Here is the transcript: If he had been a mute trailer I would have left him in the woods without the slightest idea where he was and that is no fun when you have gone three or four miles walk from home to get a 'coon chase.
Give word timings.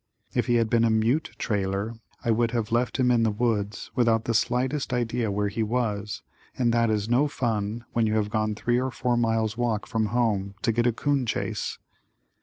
If 0.33 0.47
he 0.47 0.55
had 0.55 0.67
been 0.67 0.83
a 0.83 0.89
mute 0.89 1.35
trailer 1.37 1.93
I 2.25 2.31
would 2.31 2.49
have 2.49 2.71
left 2.71 2.97
him 2.97 3.11
in 3.11 3.21
the 3.21 3.29
woods 3.29 3.91
without 3.93 4.25
the 4.25 4.33
slightest 4.33 4.93
idea 4.93 5.29
where 5.29 5.47
he 5.49 5.61
was 5.61 6.23
and 6.57 6.73
that 6.73 6.89
is 6.89 7.07
no 7.07 7.27
fun 7.27 7.85
when 7.93 8.07
you 8.07 8.15
have 8.15 8.31
gone 8.31 8.55
three 8.55 8.81
or 8.81 8.89
four 8.89 9.15
miles 9.15 9.57
walk 9.57 9.85
from 9.85 10.07
home 10.07 10.55
to 10.63 10.71
get 10.71 10.87
a 10.87 10.91
'coon 10.91 11.27
chase. 11.27 11.77